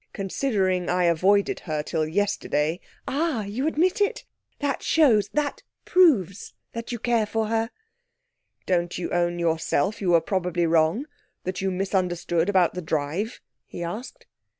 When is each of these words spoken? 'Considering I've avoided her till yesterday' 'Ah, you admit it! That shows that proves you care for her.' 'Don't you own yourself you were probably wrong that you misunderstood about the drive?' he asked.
'Considering 0.13 0.89
I've 0.89 1.11
avoided 1.19 1.59
her 1.59 1.83
till 1.83 2.07
yesterday' 2.07 2.79
'Ah, 3.07 3.43
you 3.43 3.67
admit 3.67 4.01
it! 4.01 4.25
That 4.57 4.81
shows 4.81 5.29
that 5.35 5.61
proves 5.85 6.55
you 6.87 6.97
care 6.97 7.27
for 7.27 7.49
her.' 7.49 7.69
'Don't 8.65 8.97
you 8.97 9.11
own 9.11 9.37
yourself 9.37 10.01
you 10.01 10.09
were 10.09 10.19
probably 10.21 10.65
wrong 10.65 11.05
that 11.43 11.61
you 11.61 11.69
misunderstood 11.69 12.49
about 12.49 12.73
the 12.73 12.81
drive?' 12.81 13.41
he 13.63 13.83
asked. 13.83 14.25